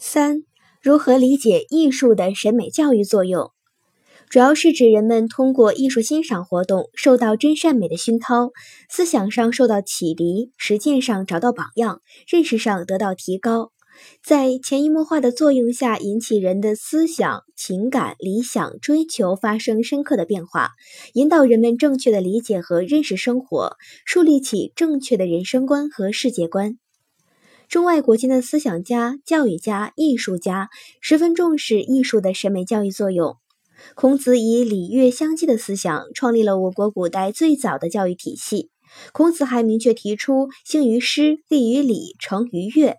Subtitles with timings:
[0.00, 0.44] 三、
[0.80, 3.50] 如何理解艺术的审美教育作用？
[4.30, 8.50] 主要是指人们通过艺术欣赏活动受到真善美的熏陶，
[8.88, 13.72] 思想上受到启迪，实践上找到榜样，认识上得到提高，
[14.22, 20.70] 在潜移默化的作用下，引起人的思想、情感、理想、追求发生深刻的变化，
[21.14, 26.78] 引导人们正确的理解和认识生活，树立起正确的人生观和世界观。
[27.68, 30.70] 中外国今的思想家、教育家、艺术家
[31.02, 33.36] 十分重视艺术的审美教育作用。
[33.94, 38.70] 孔子以礼乐相济的思想创立了我国古代最早的教育体系。
[39.12, 42.96] 孔子还明确提出“兴于诗，立于礼，成于乐”。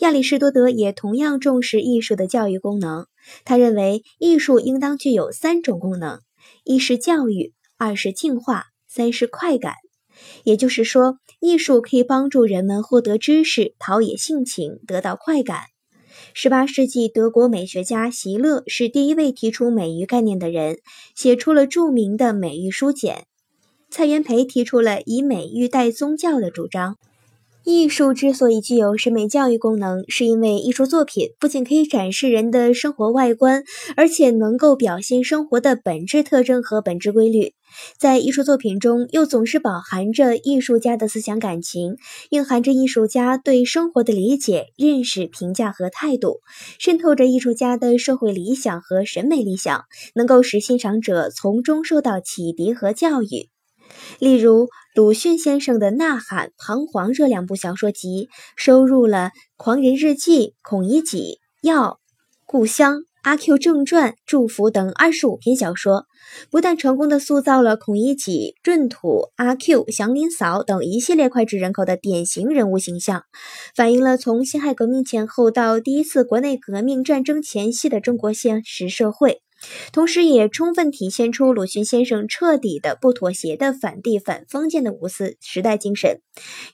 [0.00, 3.06] 亚里士多德也同样重视艺术的教育功能。
[3.44, 6.20] 他认为，艺术应当具有三种功能：
[6.64, 9.74] 一是教育，二是净化，三是快感。
[10.44, 15.60] 也就是说，艺术可以帮助人们获得知识、陶冶性情、得到快感。
[16.34, 20.78] 十八世纪，德国美学家席勒是第一位提出美育概念的人，
[21.16, 23.24] 写出了著名的美育书简。
[23.90, 26.96] 蔡元培提出了以美育代宗教的主张。
[27.64, 33.64] 艺术之所以具有审美教育功能，是因为艺术作品不仅可以展示人的生活外观，
[33.96, 37.52] 而且能够表现生活的本质特征和本质规律。
[37.98, 41.96] 在艺术作品中，又总是饱含着艺术家的思想感情，
[42.30, 46.40] 蕴含着艺术家对生活的理解、认识、评价和态度，
[46.78, 53.48] 渗透着艺术家的社会理想和审美理想，能够使欣赏者从中受到启迪和教育。
[54.20, 61.18] 例如，鲁迅先生的《呐喊》《彷徨》这两部小说集，收入了《狂人日记》《孔乙己》
[61.68, 61.82] 《药》
[62.46, 66.06] 《故乡》《阿 Q 正传》《祝福》等二十五篇小说，
[66.50, 73.24] 不但成功的塑造了孔乙己、闰土、阿 Q、祥林嫂等一系列脍炙人口的典型人物形象，
[73.76, 79.42] 反映了从辛亥革命前后到第一次国内革命战争前夕的中国现实社会。
[79.92, 86.20] 同时，也充分体现出鲁迅先生彻底的不妥协的反帝反封建的无私时代精神，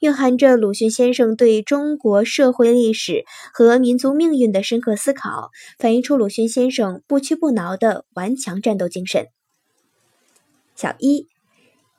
[0.01, 9.27] 蕴含着鲁迅先生对中国社会历史和民族命运的深刻思考，反映出鲁迅先生不屈不挠的顽强战斗精神。
[10.77, 11.27] 小一，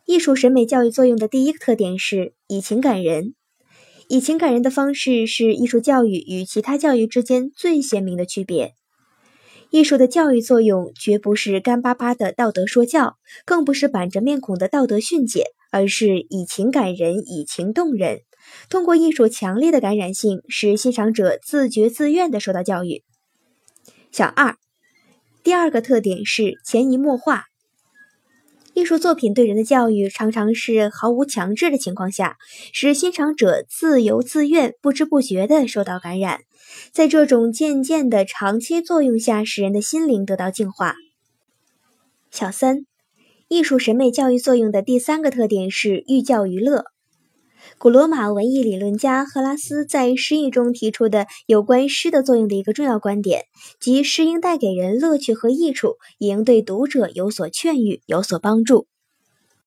[0.06, 3.34] 艺术审美教育作用的第一个特点是以情感人，
[4.08, 8.75] 以情感人的方式是艺术教育与其他教育之间最鲜明的区别。
[9.70, 18.22] 艺术的教育作用绝不是干巴巴的道德说教，更不是板着面孔的道德训诫，而是以情感人，以情动人。
[18.70, 23.04] 通过艺术强烈的感染性，使欣赏者自觉自愿的受到教育。
[24.10, 24.56] 小二，
[25.44, 27.48] 第二个特点是潜移默化。
[28.78, 32.38] 艺术作品对人的教育，常常是毫无强制的情况下，
[32.74, 36.42] 使欣赏者自由自愿、不知不觉地受到感染。
[36.92, 40.94] 在这种渐渐的长期作用下，使人的心灵得到净化。
[42.30, 42.86] 小三，
[43.48, 46.86] 艺术审美教育作用的第三个特点是寓教于乐。
[47.78, 53.44] 古罗马文艺理论家赫拉斯在诗意中提出的有关诗的作用的一个重要观点，
[53.80, 58.88] 即诗应带给人乐趣和益处，也应对读者有所劝喻、有所帮助。